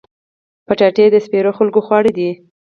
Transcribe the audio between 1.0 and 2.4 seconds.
د سپېرو خلکو خواړه دي